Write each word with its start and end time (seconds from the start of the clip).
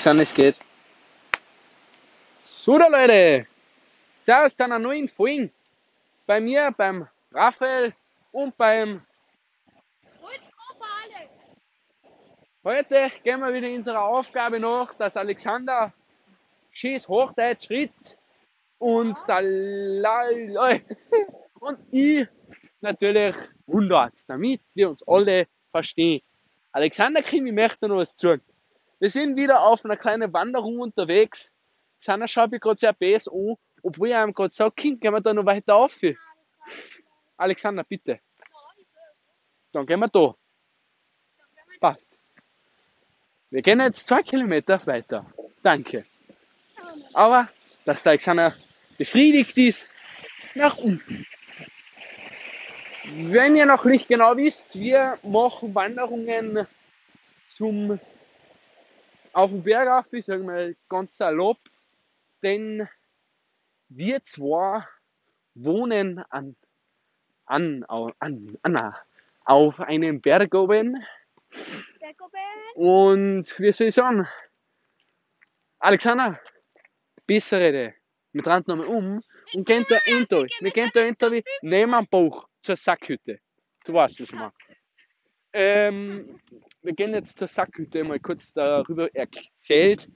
Alexander, 0.00 0.22
es 0.22 0.32
geht. 0.32 0.56
So, 2.42 2.78
da 2.78 2.86
Leute, 2.86 3.46
servus 4.22 4.56
zu 4.56 4.64
einer 4.64 4.78
neuen 4.78 5.08
Folge. 5.08 5.50
Bei 6.24 6.40
mir, 6.40 6.72
beim 6.74 7.06
Raphael 7.30 7.92
und 8.32 8.56
beim 8.56 9.02
Heute 12.64 13.12
gehen 13.22 13.40
wir 13.40 13.52
wieder 13.52 13.68
unserer 13.68 14.00
Aufgabe 14.00 14.58
nach, 14.58 14.94
dass 14.94 15.18
Alexander 15.18 15.92
schönes 16.70 17.06
Hochdeutsch 17.06 17.66
schritt 17.66 18.16
und 18.78 19.18
der 19.28 19.42
Lal 19.42 20.82
und 21.60 21.78
ich 21.90 22.26
natürlich 22.80 23.36
wundert, 23.66 24.14
damit 24.28 24.62
wir 24.72 24.88
uns 24.88 25.06
alle 25.06 25.46
verstehen. 25.70 26.22
Alexander 26.72 27.22
Kim, 27.22 27.46
ich 27.46 27.52
möchte 27.52 27.86
noch 27.86 27.96
was 27.96 28.14
sagen. 28.16 28.40
Wir 29.00 29.08
sind 29.08 29.36
wieder 29.36 29.62
auf 29.62 29.82
einer 29.84 29.96
kleinen 29.96 30.32
Wanderung 30.34 30.78
unterwegs. 30.78 31.50
Alexander 31.96 32.28
schaut 32.28 32.50
mich 32.50 32.60
gerade 32.60 32.78
sehr 32.78 32.92
bes 32.92 33.28
an, 33.28 33.56
obwohl 33.82 34.08
ich 34.08 34.14
ihm 34.14 34.34
gerade 34.34 34.52
sage, 34.52 34.74
Kind, 34.76 35.00
gehen 35.00 35.12
wir 35.12 35.22
da 35.22 35.32
noch 35.32 35.46
weiter 35.46 35.74
auf. 35.74 35.98
Alexander, 37.38 37.82
bitte. 37.82 38.20
Dann 39.72 39.86
gehen 39.86 40.00
wir 40.00 40.08
da. 40.08 40.34
Passt. 41.80 42.14
Wir 43.48 43.62
gehen 43.62 43.80
jetzt 43.80 44.06
zwei 44.06 44.22
Kilometer 44.22 44.86
weiter. 44.86 45.24
Danke. 45.62 46.04
Aber, 47.14 47.48
dass 47.86 48.02
der 48.02 48.10
Alexander 48.10 48.54
befriedigt 48.98 49.56
ist, 49.56 49.94
nach 50.54 50.76
unten. 50.76 51.26
Wenn 53.04 53.56
ihr 53.56 53.64
noch 53.64 53.86
nicht 53.86 54.08
genau 54.08 54.36
wisst, 54.36 54.74
wir 54.74 55.18
machen 55.22 55.74
Wanderungen 55.74 56.66
zum 57.48 57.98
auf 59.32 59.50
dem 59.50 59.62
Berg 59.62 59.88
auf, 59.88 60.12
ich 60.12 60.24
sage 60.24 60.42
mal 60.42 60.76
ganz 60.88 61.16
salopp, 61.16 61.58
denn 62.42 62.88
wir 63.88 64.22
zwei 64.22 64.84
wohnen 65.54 66.18
an, 66.30 66.56
an, 67.46 67.84
an, 67.84 68.58
an, 68.62 68.94
auf 69.44 69.80
einem 69.80 70.20
Berg 70.20 70.54
oben 70.54 71.04
und 72.74 73.58
wie 73.58 73.72
soll 73.72 73.88
ich 73.88 73.94
sagen, 73.94 74.26
Alexander, 75.78 76.40
besser 77.26 77.58
rede. 77.58 77.94
Wir 78.32 78.42
drehen 78.42 78.64
nochmal 78.66 78.86
um 78.86 79.22
und 79.54 79.66
gehen 79.66 79.84
da 79.88 79.98
hinter. 80.04 80.44
Wir 80.60 80.70
gehen 80.70 80.90
da 80.94 81.00
hinter 81.00 81.32
wie 81.32 81.42
neben 81.62 81.94
am 81.94 82.06
Bauch 82.06 82.46
zur 82.60 82.76
Sackhütte. 82.76 83.40
Du 83.84 83.94
weißt 83.94 84.20
es 84.20 84.32
mal. 84.32 84.52
Ähm, 85.52 86.40
wir 86.82 86.92
gehen 86.92 87.12
jetzt 87.12 87.38
zur 87.38 87.48
Sackhütte 87.48 88.04
mal 88.04 88.20
kurz 88.20 88.52
darüber 88.52 89.14
erzählt. 89.14 90.08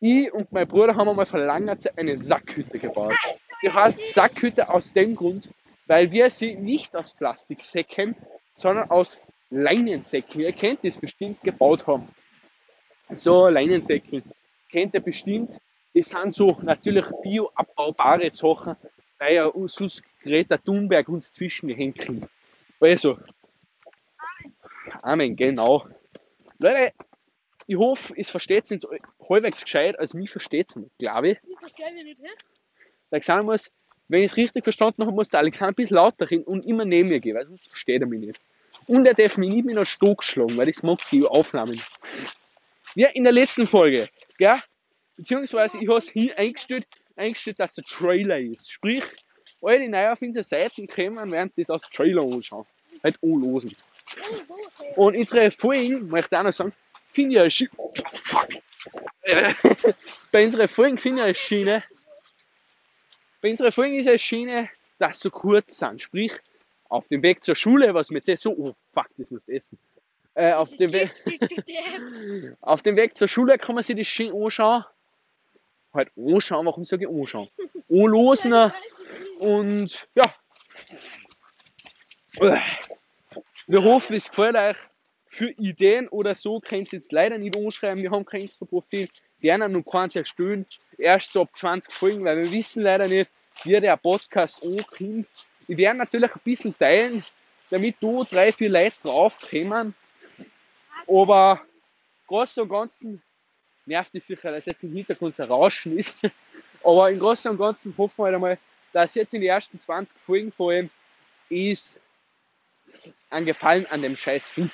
Ich 0.00 0.32
und 0.32 0.50
mein 0.52 0.66
Bruder 0.66 0.96
haben 0.96 1.08
einmal 1.08 1.26
vor 1.26 1.40
langer 1.40 1.78
Zeit 1.78 1.98
eine 1.98 2.18
Sackhütte 2.18 2.78
gebaut. 2.78 3.14
Die 3.62 3.70
heißt 3.70 4.14
Sackhütte 4.14 4.68
aus 4.68 4.92
dem 4.92 5.14
Grund, 5.14 5.48
weil 5.86 6.10
wir 6.10 6.30
sie 6.30 6.54
nicht 6.56 6.96
aus 6.96 7.12
Plastiksäcken, 7.14 8.16
sondern 8.54 8.90
aus 8.90 9.20
Leinensäcken, 9.50 10.40
ihr 10.40 10.52
kennt 10.52 10.82
das 10.82 10.96
bestimmt, 10.96 11.40
gebaut 11.42 11.86
haben. 11.86 12.08
So 13.10 13.48
Leinensäcken, 13.48 14.22
kennt 14.70 14.94
ihr 14.94 15.00
bestimmt. 15.00 15.60
Das 15.94 16.08
sind 16.08 16.32
so 16.32 16.58
natürlich 16.62 17.04
bioabbaubare 17.22 18.30
Sachen, 18.30 18.76
weil 19.18 19.34
ja 19.34 19.52
sonst 19.66 20.02
Greta 20.22 20.56
Thunberg 20.56 21.08
uns 21.08 21.32
zwischen 21.32 21.68
die 21.68 21.92
kriegt. 21.92 22.26
Also, 22.80 23.18
Amen, 25.02 25.36
genau. 25.36 25.86
Leute, 26.58 26.92
ich 27.66 27.76
hoffe, 27.76 28.14
es 28.16 28.30
versteht 28.30 28.70
es 28.70 28.86
halbwegs 29.28 29.62
gescheit, 29.62 29.98
als 29.98 30.14
mich 30.14 30.30
versteht 30.30 30.70
es 30.70 30.76
nicht, 30.76 30.98
glaube 30.98 31.30
ich. 31.30 31.38
Ich 31.48 31.58
verstehe 31.58 31.92
mich 31.92 32.04
nicht, 32.04 32.20
hä? 32.20 32.28
Der 33.10 33.16
Alexander 33.16 33.44
muss, 33.44 33.70
wenn 34.08 34.20
ich 34.20 34.32
es 34.32 34.36
richtig 34.36 34.64
verstanden 34.64 35.02
habe, 35.02 35.12
muss 35.12 35.28
der 35.28 35.40
Alexander 35.40 35.72
ein 35.72 35.74
bisschen 35.74 35.96
lauter 35.96 36.30
reden 36.30 36.44
und 36.44 36.66
immer 36.66 36.84
neben 36.84 37.08
mir 37.08 37.20
gehen, 37.20 37.36
weil 37.36 37.44
sonst 37.44 37.68
versteht 37.68 38.00
er 38.00 38.06
mich 38.06 38.20
nicht. 38.20 38.40
Und 38.86 39.06
er 39.06 39.14
darf 39.14 39.36
mich 39.36 39.50
nicht 39.50 39.64
mit 39.64 39.76
einer 39.76 39.86
Stock 39.86 40.24
schlagen, 40.24 40.56
weil 40.56 40.68
ich 40.68 40.82
mag 40.82 40.98
die 41.10 41.24
Aufnahmen. 41.24 41.80
Ja, 42.94 43.08
in 43.08 43.24
der 43.24 43.32
letzten 43.32 43.66
Folge, 43.66 44.08
gell? 44.38 44.58
Beziehungsweise 45.16 45.78
ich 45.78 45.88
habe 45.88 45.98
es 45.98 46.10
hier 46.10 46.36
eingestellt, 46.38 46.86
eingestellt, 47.16 47.60
dass 47.60 47.74
der 47.74 47.84
Trailer 47.84 48.38
ist. 48.38 48.70
Sprich, 48.70 49.04
alle 49.62 49.78
die 49.78 49.88
neu 49.88 50.10
auf 50.10 50.20
unsere 50.20 50.42
Seiten 50.42 50.86
kommen, 50.86 51.30
werden 51.30 51.52
das 51.56 51.70
als 51.70 51.82
Trailer 51.90 52.22
anschauen. 52.22 52.66
Halt 53.04 53.18
anlosen. 53.22 53.74
Und 54.96 55.16
unsere 55.16 55.50
Folgen, 55.50 56.08
möchte 56.08 56.34
ich 56.34 56.38
auch 56.38 56.44
noch 56.44 56.52
sagen, 56.52 56.72
finde 57.12 57.32
ich 57.32 57.40
eine 57.40 57.50
fuck. 58.14 58.48
bei 60.32 60.44
unseren 60.44 60.68
Folgen 60.68 60.98
finde 60.98 61.20
ich 61.20 61.24
eine 61.24 61.34
Schiene, 61.34 61.84
bei 63.42 63.50
unseren 63.50 63.72
Folgen 63.72 63.98
ist 63.98 64.06
eine 64.06 64.18
Schiene, 64.18 64.70
dass 64.98 65.18
sie 65.18 65.24
so 65.24 65.30
kurz 65.30 65.78
sind. 65.78 66.00
Sprich, 66.00 66.32
auf 66.88 67.08
dem 67.08 67.22
Weg 67.22 67.42
zur 67.42 67.56
Schule, 67.56 67.92
was 67.92 68.10
mir 68.10 68.22
jetzt 68.24 68.42
so, 68.42 68.52
oh 68.52 68.74
fuck, 68.94 69.08
das 69.16 69.30
musst 69.30 69.48
du 69.48 69.52
essen. 69.52 69.78
Äh, 70.34 70.52
auf, 70.52 70.70
dem 70.76 70.90
auf 72.60 72.82
dem 72.82 72.96
Weg 72.96 73.16
zur 73.16 73.28
Schule 73.28 73.58
kann 73.58 73.74
man 73.74 73.84
sich 73.84 73.96
das 73.96 74.06
schön 74.06 74.32
anschauen. 74.32 74.84
Halt 75.92 76.10
anschauen, 76.16 76.66
warum 76.66 76.84
sage 76.84 77.04
ich 77.04 77.10
anschauen? 77.10 77.48
Anlosen 77.90 78.72
und 79.40 80.08
ja. 80.14 80.34
Wir 83.66 83.82
hoffen, 83.84 84.16
es 84.16 84.28
gefällt 84.28 84.56
euch. 84.56 84.76
Für 85.26 85.50
Ideen 85.50 86.08
oder 86.08 86.34
so 86.34 86.60
könnt 86.60 86.92
ihr 86.92 86.98
jetzt 86.98 87.12
leider 87.12 87.38
nicht 87.38 87.56
anschreiben. 87.56 88.02
Wir 88.02 88.10
haben 88.10 88.24
kein 88.24 88.42
Insta-Profil. 88.42 89.08
Die 89.42 89.50
anderen 89.50 89.72
noch 89.72 89.82
keins 89.82 90.14
erstellen. 90.14 90.66
Erst 90.98 91.32
so 91.32 91.42
ab 91.42 91.54
20 91.54 91.92
Folgen, 91.92 92.24
weil 92.24 92.36
wir 92.42 92.50
wissen 92.50 92.82
leider 92.82 93.08
nicht, 93.08 93.30
wie 93.64 93.80
der 93.80 93.96
Podcast 93.96 94.62
ankommt. 94.62 95.28
Ich 95.68 95.78
werde 95.78 95.98
natürlich 95.98 96.34
ein 96.34 96.40
bisschen 96.44 96.76
teilen, 96.76 97.24
damit 97.70 97.96
du 98.00 98.24
drei, 98.24 98.52
vier 98.52 98.68
Leute 98.68 98.96
draufkommen. 99.02 99.94
Aber 101.06 101.62
Großen 102.26 102.62
und 102.62 102.68
Ganzen 102.68 103.22
nervt 103.86 104.14
es 104.14 104.26
sicher, 104.26 104.52
dass 104.52 104.66
jetzt 104.66 104.82
im 104.84 104.92
Hintergrund 104.92 105.38
ein 105.40 105.48
Rauschen 105.48 105.98
ist. 105.98 106.16
Aber 106.84 107.10
im 107.10 107.18
Großen 107.18 107.50
und 107.50 107.58
Ganzen 107.58 107.94
hoffen 107.96 108.18
wir 108.18 108.24
halt 108.24 108.34
einmal, 108.34 108.58
dass 108.92 109.14
jetzt 109.14 109.32
in 109.34 109.40
den 109.40 109.50
ersten 109.50 109.78
20 109.78 110.18
Folgen 110.18 110.52
vor 110.52 110.72
allem 110.72 110.90
ist 111.48 112.00
ein 113.30 113.44
Gefallen 113.44 113.86
an 113.86 114.02
dem 114.02 114.16
scheiß 114.16 114.56
Hund. 114.56 114.72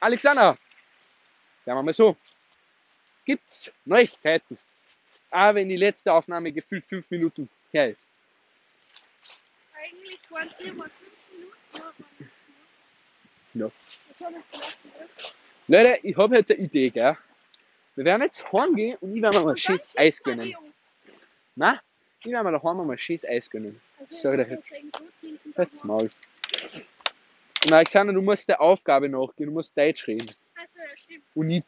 Alexander, 0.00 0.56
sagen 1.64 1.78
wir 1.78 1.82
mal 1.82 1.92
so, 1.92 2.16
gibt's 3.24 3.72
Neuigkeiten? 3.84 4.58
Auch 5.30 5.54
wenn 5.54 5.68
die 5.68 5.76
letzte 5.76 6.12
Aufnahme 6.12 6.52
gefühlt 6.52 6.84
fünf 6.86 7.10
Minuten 7.10 7.48
her 7.72 7.90
ist. 7.90 8.08
Eigentlich 9.74 10.30
waren 10.30 10.46
es 10.46 10.60
immer 10.60 10.84
fünf 10.84 11.30
Minuten. 11.32 12.30
Ja. 13.54 13.70
Leute, 15.66 15.98
ich 16.02 16.16
habe 16.16 16.36
jetzt 16.36 16.50
eine 16.50 16.60
Idee, 16.60 16.90
gell? 16.90 17.16
Wir 17.94 18.04
werden 18.04 18.22
jetzt 18.22 18.50
heimgehen 18.52 18.96
und 19.00 19.16
ich 19.16 19.22
werde 19.22 19.40
mal 19.40 19.56
schönes 19.56 19.88
Eis 19.96 20.22
gönnen. 20.22 20.54
Na? 21.56 21.82
Ich 22.20 22.32
werde 22.32 22.50
mir 22.50 22.58
daheim 22.58 22.86
mal 22.86 22.98
schönes 22.98 23.24
Eis 23.24 23.48
gönnen. 23.48 23.80
Sag 24.08 24.36
dir 24.36 24.48
jetzt. 24.48 25.56
Jetzt 25.56 25.84
mal. 25.84 26.00
Und 27.64 27.72
Alexander, 27.72 28.12
du 28.12 28.22
musst 28.22 28.48
der 28.48 28.60
Aufgabe 28.60 29.08
nachgehen, 29.08 29.46
du 29.46 29.52
musst 29.52 29.76
Deutsch 29.76 30.06
reden. 30.06 30.28
Achso, 30.54 30.78
ja, 30.78 30.96
stimmt. 30.96 31.24
Und 31.34 31.46
nicht 31.46 31.66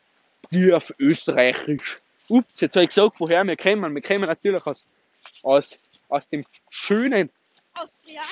dir 0.50 0.76
auf 0.76 0.92
Österreichisch. 0.98 2.00
Ups, 2.28 2.60
jetzt 2.60 2.76
habe 2.76 2.84
ich 2.84 2.90
gesagt, 2.90 3.18
woher 3.18 3.44
wir 3.44 3.56
kommen. 3.56 3.94
Wir 3.94 4.02
kommen 4.02 4.24
natürlich 4.24 4.64
aus, 4.66 4.86
aus, 5.42 5.78
aus 6.08 6.28
dem 6.28 6.44
schönen, 6.68 7.30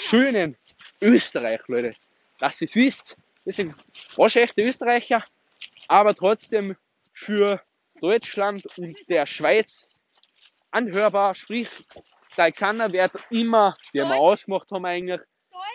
schönen 0.01 0.57
Österreich, 1.01 1.61
Leute. 1.69 1.95
Dass 2.39 2.61
ihr 2.61 2.69
es 2.69 2.75
wisst, 2.75 3.17
wir 3.45 3.53
sind 3.53 3.75
waschechte 4.17 4.63
Österreicher, 4.63 5.25
aber 5.89 6.15
trotzdem 6.15 6.77
für 7.13 7.61
Deutschland 8.01 8.67
und 8.79 8.97
der 9.09 9.27
Schweiz 9.27 9.89
anhörbar. 10.79 11.35
Sprich, 11.35 11.69
der 12.37 12.45
Alexander 12.45 12.93
wird 12.93 13.13
immer, 13.31 13.77
wie 13.93 13.99
wir 13.99 14.17
ausgemacht 14.17 14.71
haben 14.71 14.87
eigentlich, 14.87 15.21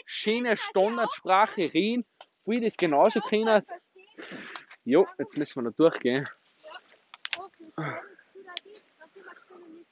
schöne 0.05 0.57
Standardsprache 0.57 1.73
reden, 1.73 2.05
wo 2.45 2.53
ich 2.53 2.61
das 2.61 2.77
genauso 2.77 3.19
können. 3.19 3.61
Jo, 4.85 5.07
jetzt 5.17 5.37
müssen 5.37 5.55
wir 5.57 5.69
noch 5.69 5.75
durchgehen. 5.75 6.27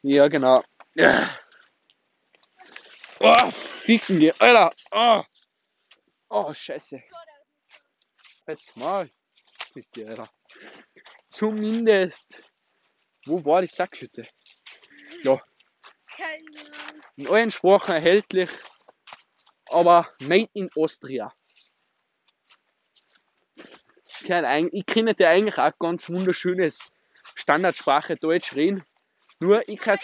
Ja, 0.02 0.28
genau. 0.28 0.64
Oh, 3.20 3.50
ficken 3.52 4.20
die, 4.20 4.34
Alter. 4.40 4.74
Oh, 4.92 5.24
oh 6.30 6.54
scheiße. 6.54 7.04
Jetzt 8.48 8.76
mal. 8.76 9.10
Dir, 9.96 10.10
Alter. 10.10 10.30
Zumindest. 11.30 12.42
Wo 13.26 13.46
war 13.46 13.62
die 13.62 13.68
Sackhütte? 13.68 14.28
Ja. 15.24 15.42
In 17.16 17.28
allen 17.28 17.52
Sprachen 17.52 17.94
erhältlich 17.96 18.50
aber 19.72 20.10
made 20.22 20.50
in 20.54 20.70
Austria. 20.76 21.34
ich 24.22 24.86
kenne 24.86 25.16
ja 25.18 25.30
eigentlich 25.30 25.58
auch 25.58 25.78
ganz 25.80 26.10
wunderschönes 26.10 26.92
Standardsprache 27.36 28.16
Deutsch 28.18 28.54
reden. 28.56 28.86
Nur 29.40 29.68
ich 29.68 29.80
kann 29.80 29.98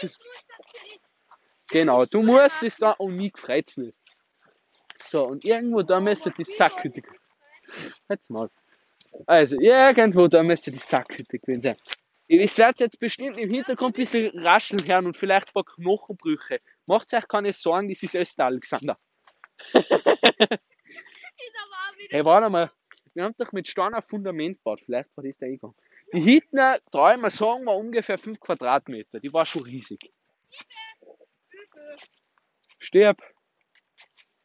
Genau, 1.69 2.06
du 2.06 2.24
musst 2.24 2.64
es 2.64 2.78
da 2.78 2.92
und 2.92 3.18
mich 3.18 3.38
freut's 3.38 3.78
nicht. 3.78 3.98
So, 4.98 5.25
und 5.28 5.44
irgendwo 5.44 5.84
da 5.84 6.00
müsste 6.00 6.31
die 6.31 6.46
Sackhütte. 6.46 7.02
Jetzt 8.10 8.30
mal. 8.30 8.50
Also, 9.25 9.58
irgendwo 9.60 10.28
da 10.28 10.44
müsste 10.44 10.72
die 10.72 10.80
Sackhütte 10.80 11.40
gewesen 11.40 11.62
sein. 11.62 11.78
Ich 12.30 12.58
werde 12.58 12.84
jetzt 12.84 13.00
bestimmt 13.00 13.38
im 13.38 13.50
Hintergrund 13.50 13.92
ein 13.92 13.94
bisschen 13.94 14.38
rascheln 14.38 14.86
hören 14.86 15.06
und 15.06 15.16
vielleicht 15.16 15.48
ein 15.48 15.54
paar 15.54 15.64
Knochenbrüche. 15.64 16.60
Macht 16.86 17.14
euch 17.14 17.28
keine 17.28 17.54
Sorgen, 17.54 17.88
das 17.88 18.04
ist 18.04 18.16
alles 18.16 18.36
der 18.36 18.46
Alexander. 18.46 19.00
hey, 22.10 22.26
warte 22.26 22.50
mal. 22.50 22.70
Wir 23.14 23.24
haben 23.24 23.36
doch 23.38 23.52
mit 23.54 23.68
Stein 23.68 23.94
ein 23.94 24.04
Fundament 24.04 24.58
gebaut. 24.58 24.82
Vielleicht 24.82 25.16
war 25.16 25.24
das 25.24 25.38
der 25.38 25.48
Eingang. 25.48 25.74
Die 26.14 26.24
Hütte, 26.24 26.82
traue 26.92 27.16
ich 27.16 27.34
sagen, 27.34 27.66
war 27.66 27.78
ungefähr 27.78 28.18
5 28.18 28.40
Quadratmeter. 28.40 29.20
Die 29.20 29.32
war 29.34 29.46
schon 29.46 29.64
riesig. 29.64 30.12
Stirb. 32.80 33.22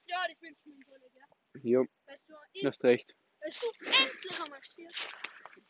Ja, 0.07 0.25
das 0.29 0.39
bin 0.39 0.57
ich 0.65 1.63
Ja. 1.65 1.81
Weißt 2.07 2.29
du, 2.29 2.35
hast 2.67 2.85
recht. 2.85 3.15
Du, 3.41 3.47
endlich 3.47 4.39
wir 4.39 4.63
stirbt. 4.63 5.22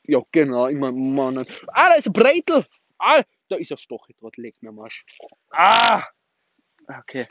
Ja, 0.04 0.20
genau, 0.32 0.68
ich 0.68 0.76
mein, 0.76 1.14
Mann. 1.14 1.38
Ah, 1.68 1.88
da 1.90 1.94
ist 1.94 2.08
ein 2.08 2.12
Breitel! 2.12 2.64
Ah, 2.98 3.22
da 3.48 3.56
ist 3.56 3.70
ein 3.70 3.78
Stacheldraht, 3.78 4.36
leg 4.36 4.60
mir 4.60 4.72
Marsch. 4.72 5.04
Ah! 5.50 6.04
Okay. 6.86 7.26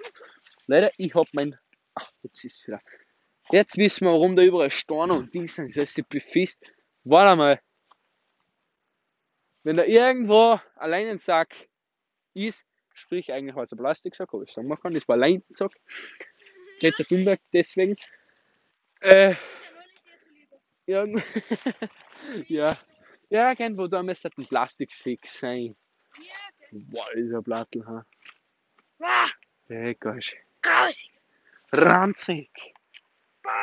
Leider, 0.68 0.92
ich 0.98 1.14
hab 1.16 1.28
mein. 1.34 1.58
Ach, 1.96 2.12
jetzt 2.24 2.44
ist 2.46 2.62
es 2.62 2.68
wieder. 2.68 2.82
Jetzt 3.52 3.78
wissen 3.78 4.06
wir, 4.06 4.12
warum 4.14 4.36
da 4.36 4.42
überall 4.42 4.72
Steine 4.72 5.14
und 5.14 5.34
Dings 5.34 5.56
sind. 5.56 5.76
Das 5.76 5.84
heißt, 5.84 6.00
ich 6.00 6.08
befist. 6.08 6.72
Warte 7.04 7.36
mal. 7.36 7.62
Wenn 9.64 9.76
da 9.76 9.84
irgendwo 9.84 10.60
allein 10.76 11.08
ein 11.08 11.20
Sack 11.20 11.70
ist, 12.34 12.66
sprich 12.94 13.32
eigentlich 13.32 13.56
als 13.56 13.72
ein 13.72 13.78
Plastiksack, 13.78 14.34
aber 14.34 14.44
ich 14.44 14.52
sagen 14.52 14.70
kann, 14.78 14.94
das 14.94 15.08
war 15.08 15.16
allein 15.16 15.36
ein 15.38 15.54
Sack. 15.54 15.74
Der 16.82 16.94
Thunberg 16.94 17.40
deswegen. 17.54 17.96
Äh, 19.02 19.36
irgend 20.86 21.24
ja. 22.48 22.78
Ja, 23.30 23.52
irgendwo 23.52 23.88
da 23.88 24.04
müsste 24.04 24.30
ein 24.38 24.46
Plastiksack 24.46 25.26
sein. 25.26 25.76
Boah, 26.72 27.12
ist 27.14 27.34
ein 27.34 27.44
Plattel, 27.44 27.86
ha. 27.86 28.06
Ah! 29.00 29.30
Hey, 29.68 29.96
gosh. 29.96 30.36
Grausig. 30.62 31.12
Ranzig. 31.72 32.50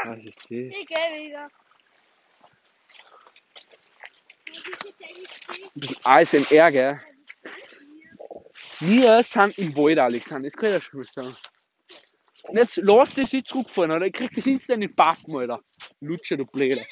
Was 0.05 0.25
ist 0.25 0.39
das? 0.39 0.51
Ich 0.51 0.87
geh 0.87 1.29
wieder. 1.29 1.51
Ein 5.75 5.81
bisschen 5.81 5.99
ASMR, 6.05 6.71
gell? 6.71 7.01
Wir 8.81 9.23
sind 9.23 9.59
im 9.59 9.77
Wald, 9.77 9.99
Alexander, 9.99 10.49
das 10.49 10.57
kann 10.57 10.69
ich 10.69 10.75
ja 10.75 10.81
schon 10.81 11.01
mal 11.01 11.05
sagen. 11.05 11.37
Und 12.45 12.57
jetzt 12.57 12.77
lass 12.77 13.15
das 13.15 13.33
jetzt 13.33 13.49
zurückfahren, 13.49 13.91
oder? 13.91 14.07
Ich 14.07 14.13
krieg 14.13 14.31
das 14.35 14.47
instant 14.47 14.83
in 14.83 14.89
den 14.89 14.97
Pappen, 14.97 15.37
Alter. 15.37 15.63
Lutscher, 16.01 16.37
du 16.37 16.47
Blöde. 16.47 16.87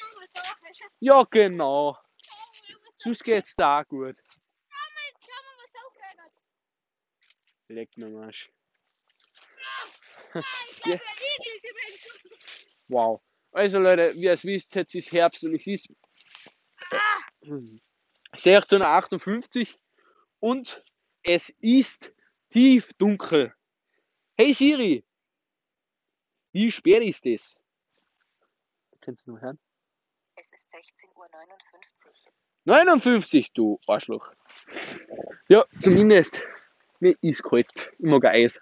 Ja, 0.99 1.23
genau. 1.29 1.97
Sonst 2.97 3.23
geht's 3.23 3.55
da 3.55 3.81
auch 3.81 3.87
gut. 3.87 4.15
Leck 7.69 7.97
mir 7.97 8.09
Marsch. 8.09 8.51
ja. 10.33 10.99
Wow. 12.87 13.21
Also 13.51 13.79
Leute, 13.79 14.13
wie 14.15 14.23
ihr 14.23 14.33
es 14.33 14.43
wisst, 14.43 14.73
jetzt 14.75 14.95
ist 14.95 15.11
Herbst 15.11 15.43
und 15.43 15.55
es 15.55 15.67
ist 15.67 15.89
16.58 18.33 19.77
und 20.39 20.81
es 21.23 21.49
ist 21.59 22.13
tief 22.49 22.93
dunkel. 22.97 23.53
Hey 24.37 24.53
Siri, 24.53 25.05
wie 26.53 26.71
spät 26.71 27.03
ist 27.03 27.25
es? 27.25 27.59
Kannst 29.01 29.27
du 29.27 29.31
noch 29.31 29.41
hören? 29.41 29.59
Es 31.37 32.21
ist 32.21 32.27
16.59 32.27 32.27
Uhr. 32.27 32.33
59, 32.65 33.53
du 33.53 33.79
Arschloch. 33.87 34.31
Ja, 35.47 35.65
zumindest, 35.77 36.41
mir 36.99 37.15
ist 37.21 37.43
kalt. 37.43 37.91
Ich 37.97 38.05
mag 38.05 38.25
Eis. 38.25 38.61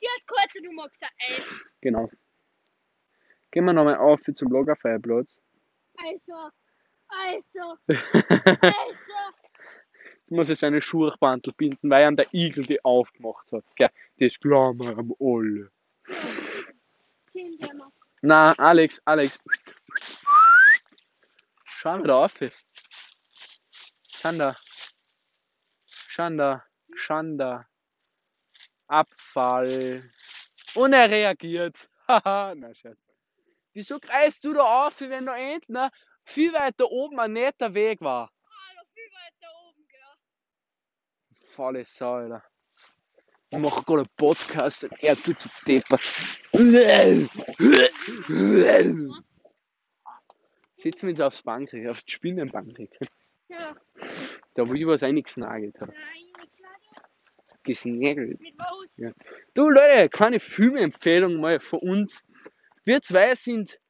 Dir 0.00 0.08
ist 0.16 0.26
kalt 0.26 0.50
und 0.56 0.64
du 0.64 0.72
magst 0.72 1.02
Eis. 1.28 1.64
Genau. 1.80 2.10
Gehen 3.50 3.64
wir 3.64 3.72
nochmal 3.72 3.96
auf 3.96 4.20
zum 4.34 4.52
Lagerfeuerplatz. 4.52 5.38
Also, 5.96 6.32
also, 7.08 7.78
also. 7.88 9.12
Jetzt 10.18 10.30
muss 10.30 10.50
er 10.50 10.56
seine 10.56 10.82
Schuhbandel 10.82 11.52
binden, 11.54 11.90
weil 11.90 12.02
er 12.02 12.12
der 12.12 12.26
Igel 12.32 12.66
die 12.66 12.84
aufgemacht 12.84 13.50
hat. 13.52 13.64
Gell? 13.76 13.90
Das 14.18 14.38
glauben 14.38 14.80
wir 14.80 14.98
am 14.98 15.14
alle. 15.18 15.70
Na, 18.20 18.52
Alex, 18.52 19.00
Alex. 19.04 19.38
Da 21.82 22.24
auf. 22.24 22.34
Schanda. 24.08 24.56
Schanda. 25.86 26.64
Schanda. 26.94 27.66
Abfall. 28.86 30.10
Und 30.74 30.92
er 30.92 31.10
reagiert. 31.10 31.88
Haha, 32.08 32.54
na 32.54 32.74
Schatz. 32.74 32.98
Wieso 33.74 33.98
kreist 33.98 34.42
du 34.44 34.54
da 34.54 34.86
auf, 34.86 35.00
wenn 35.00 35.26
da 35.26 35.34
hinten 35.34 35.90
viel 36.24 36.52
weiter 36.52 36.90
oben 36.90 37.20
ein 37.20 37.32
netter 37.32 37.74
Weg 37.74 38.00
war? 38.00 38.30
faule 41.58 41.84
Sau, 41.84 42.14
Alter. 42.14 42.44
Ich 43.50 43.58
mache 43.58 43.82
gerade 43.82 44.02
einen 44.02 44.16
Podcast 44.16 44.84
und 44.84 44.92
er 45.02 45.16
tut 45.16 45.40
so 45.40 45.50
deppert. 45.66 46.00
Sitzen 50.78 51.08
wir 51.08 51.10
jetzt 51.10 51.20
aufs 51.20 51.42
Bankrecht, 51.42 51.88
auf 51.88 52.02
die 52.04 52.12
Spinnenbankrecht. 52.12 52.96
Ja. 53.48 53.76
Da 54.54 54.68
wo 54.68 54.74
ich 54.74 54.86
was 54.86 55.02
eingesnagelt 55.02 55.74
habe. 55.80 55.92
Gesnagelt. 57.64 58.40
Ja. 58.96 59.10
Du 59.54 59.70
Leute, 59.70 60.08
keine 60.08 60.38
Filmempfehlung 60.38 61.40
mal 61.40 61.58
von 61.58 61.80
uns. 61.80 62.24
Wir 62.84 63.02
zwei 63.02 63.34
sind 63.34 63.80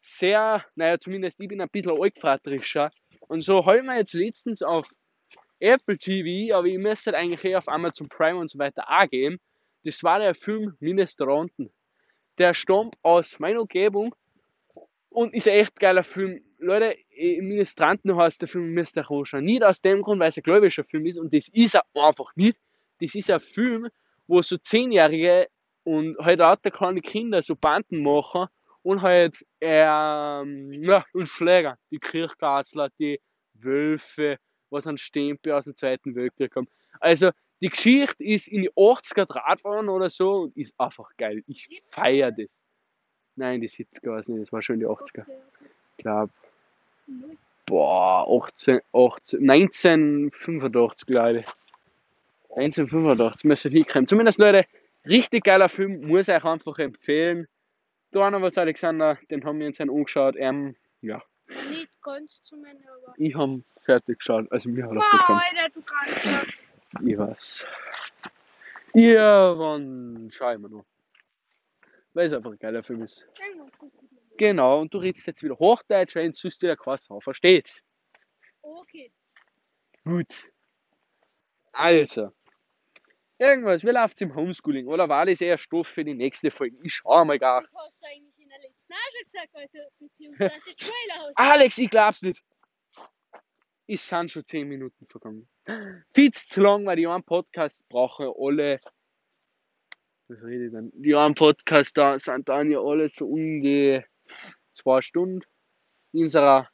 sehr, 0.00 0.64
naja, 0.74 0.98
zumindest 0.98 1.38
ich 1.38 1.48
bin 1.48 1.60
ein 1.60 1.68
bisschen 1.68 2.00
altvaterischer. 2.00 2.90
Und 3.28 3.42
so 3.42 3.66
haben 3.66 3.84
wir 3.84 3.98
jetzt 3.98 4.14
letztens 4.14 4.62
auf 4.62 4.90
Apple 5.60 5.98
TV, 5.98 6.56
aber 6.56 6.66
ich 6.66 6.78
müsste 6.78 7.12
halt 7.12 7.22
eigentlich 7.22 7.44
eher 7.44 7.58
auf 7.58 7.68
Amazon 7.68 8.08
Prime 8.08 8.38
und 8.38 8.50
so 8.50 8.58
weiter 8.58 8.84
auch 8.88 9.08
geben. 9.08 9.38
Das 9.84 10.02
war 10.02 10.18
der 10.18 10.34
Film 10.34 10.76
Ministranten. 10.80 11.70
Der 12.38 12.54
stammt 12.54 12.96
aus 13.02 13.38
meiner 13.38 13.60
Umgebung 13.60 14.14
und 15.18 15.34
ist 15.34 15.48
ein 15.48 15.54
echt 15.54 15.80
geiler 15.80 16.04
Film. 16.04 16.40
Leute, 16.58 16.96
Ministranten 17.40 18.14
heißt 18.14 18.40
der 18.40 18.46
Film 18.46 18.72
müsst 18.72 18.96
ihr 18.96 19.10
anschauen. 19.10 19.44
Nicht 19.44 19.64
aus 19.64 19.82
dem 19.82 20.02
Grund, 20.02 20.20
weil 20.20 20.30
es 20.30 20.36
ein 20.36 20.44
gläubischer 20.44 20.84
Film 20.84 21.06
ist 21.06 21.18
und 21.18 21.34
das 21.34 21.48
ist 21.48 21.74
er 21.74 21.82
einfach 21.94 22.36
nicht. 22.36 22.56
Das 23.00 23.16
ist 23.16 23.28
ein 23.28 23.40
Film, 23.40 23.88
wo 24.28 24.40
so 24.42 24.56
Zehnjährige 24.58 25.48
und 25.82 26.16
halt 26.18 26.40
auch 26.40 26.62
kleine 26.62 27.00
Kinder 27.00 27.42
so 27.42 27.56
Banden 27.56 28.00
machen 28.00 28.46
und 28.82 29.02
halt 29.02 29.44
ähm, 29.60 30.72
ja, 30.84 31.04
und 31.12 31.26
Schläger, 31.26 31.78
die 31.90 31.98
Kirchgatzler, 31.98 32.90
die 33.00 33.20
Wölfe 33.54 34.38
was 34.70 34.86
ein 34.86 34.98
Stempel 34.98 35.52
aus 35.52 35.64
dem 35.64 35.74
Zweiten 35.74 36.14
Weltkrieg 36.14 36.54
haben. 36.54 36.68
Also 37.00 37.30
die 37.60 37.70
Geschichte 37.70 38.22
ist 38.22 38.46
in 38.46 38.62
die 38.62 38.70
80er 38.70 39.26
Drahtfahren 39.26 39.88
oder 39.88 40.10
so 40.10 40.42
und 40.42 40.56
ist 40.56 40.78
einfach 40.78 41.10
geil. 41.16 41.42
Ich 41.48 41.68
feiere 41.88 42.30
das. 42.30 42.60
Nein, 43.38 43.60
die 43.60 43.68
70er 43.68 44.10
war 44.10 44.18
es 44.18 44.28
nicht, 44.28 44.42
das 44.42 44.52
war 44.52 44.62
schon 44.62 44.80
die 44.80 44.86
80er. 44.86 45.24
Ich 45.96 46.02
glaube. 46.02 46.32
Boah, 47.66 48.26
18, 48.44 48.80
18, 48.92 49.50
1985, 49.50 51.06
glaube 51.06 51.40
ich. 51.40 51.46
1985 52.56 53.44
müsste 53.44 53.68
hinkommen. 53.68 54.06
Zumindest, 54.06 54.38
Leute, 54.38 54.66
richtig 55.06 55.44
geiler 55.44 55.68
Film, 55.68 56.06
muss 56.06 56.28
ich 56.28 56.34
euch 56.34 56.44
einfach 56.44 56.78
empfehlen. 56.78 57.46
Da 58.10 58.30
noch 58.30 58.42
was, 58.42 58.58
Alexander, 58.58 59.18
den 59.30 59.44
haben 59.44 59.60
wir 59.60 59.66
uns 59.66 59.80
angeschaut. 59.80 60.34
Ähm, 60.36 60.74
ja, 61.02 61.22
nicht 61.70 62.02
ganz 62.02 62.42
zu 62.42 62.56
meiner, 62.56 62.80
aber. 63.04 63.14
Ich 63.18 63.34
habe 63.34 63.62
fertig 63.84 64.18
geschaut, 64.18 64.50
also 64.50 64.68
mir 64.68 64.84
hat 64.84 64.94
wow, 64.94 65.04
das 65.10 65.20
gefallen. 65.20 65.40
Alter, 65.56 65.74
du 65.74 65.82
kannst. 65.82 66.64
Ich 67.06 67.18
weiß. 67.18 67.66
Irgendwann 68.94 70.28
schauen 70.30 70.62
wir 70.62 70.68
noch. 70.70 70.84
Weil 72.18 72.26
es 72.26 72.32
einfach 72.32 72.50
ein 72.50 72.58
geiler 72.58 72.82
Film 72.82 73.02
ist. 73.02 73.28
Genau, 74.36 74.80
und 74.80 74.92
du 74.92 74.98
redest 74.98 75.24
jetzt 75.28 75.40
wieder 75.44 75.56
Hochdeutsch, 75.56 76.16
wenn 76.16 76.32
du 76.32 76.48
dir 76.48 76.76
kein 76.76 76.98
Sau 76.98 77.20
versteht. 77.20 77.84
Okay. 78.60 79.12
Gut. 80.04 80.50
Also. 81.70 82.32
Irgendwas, 83.38 83.84
wie 83.84 83.90
läuft 83.90 84.20
im 84.20 84.34
Homeschooling? 84.34 84.88
Oder 84.88 85.08
war 85.08 85.26
das 85.26 85.40
eher 85.40 85.58
Stoff 85.58 85.86
für 85.86 86.02
die 86.02 86.14
nächste 86.14 86.50
Folge? 86.50 86.76
Ich 86.82 86.94
schau 86.94 87.24
mal 87.24 87.38
gar. 87.38 87.60
Das 87.60 87.72
hast 87.72 88.02
du 88.02 88.06
eigentlich 88.08 88.36
in 88.36 88.48
der 88.48 88.58
letzten 88.58 88.94
auch 88.94 88.98
schon 89.12 89.28
Spielzeug, 89.28 89.50
also 89.54 89.78
beziehungsweise 90.00 90.76
Trailer. 90.76 91.32
Alex, 91.36 91.78
ich 91.78 91.88
glaub's 91.88 92.22
nicht. 92.22 92.42
Es 93.86 94.08
sind 94.08 94.28
schon 94.32 94.44
10 94.44 94.66
Minuten 94.66 95.06
vergangen. 95.06 95.48
Viel 96.12 96.32
zu 96.32 96.62
lang, 96.62 96.84
weil 96.84 96.96
die 96.96 97.06
einen 97.06 97.22
Podcast 97.22 97.88
brauchen 97.88 98.32
alle. 98.36 98.80
Was 100.28 100.42
ich 100.42 100.70
denn? 100.70 100.92
Die 100.94 101.14
einen 101.14 101.34
Podcast 101.34 101.96
da 101.96 102.18
sind 102.18 102.48
dann 102.48 102.70
ja 102.70 102.80
alle 102.80 103.08
so 103.08 103.26
um 103.26 103.62
die 103.62 104.02
2 104.74 105.00
Stunden. 105.00 105.40
Unserer 106.12 106.68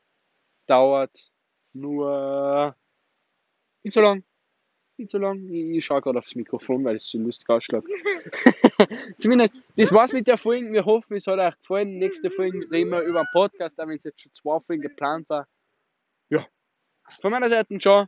dauert 0.66 1.30
nur 1.73 2.76
nicht 3.84 3.92
so 3.92 4.00
lang. 4.00 4.25
Nicht 4.96 5.11
so 5.11 5.18
lang. 5.18 5.49
Ich, 5.49 5.76
ich 5.76 5.84
schaue 5.84 6.00
gerade 6.00 6.18
aufs 6.18 6.34
Mikrofon, 6.34 6.84
weil 6.84 6.96
es 6.96 7.08
so 7.08 7.18
lustig 7.18 7.49
ausschaut. 7.49 7.84
Zumindest, 9.18 9.54
das 9.76 9.92
war's 9.92 10.12
mit 10.12 10.26
der 10.26 10.38
Folge. 10.38 10.73
Wir 10.73 10.84
hoffen, 10.84 11.16
es 11.16 11.26
hat 11.26 11.38
euch 11.38 11.61
gefallen. 11.61 11.99
Nächste 11.99 12.30
Folge 12.30 12.68
reden 12.70 12.90
wir 12.90 13.02
über 13.02 13.20
einen 13.20 13.28
Podcast, 13.32 13.78
auch 13.80 13.87
wenn 13.87 13.99
es 13.99 14.04
jetzt 14.04 14.20
schon 14.20 14.32
zwei 14.32 14.58
Folgen 14.61 14.82
geplant 14.82 15.28
war. 15.28 15.46
Ja. 16.30 16.46
Von 17.20 17.30
meiner 17.30 17.50
Seite, 17.50 17.78
ciao. 17.78 18.06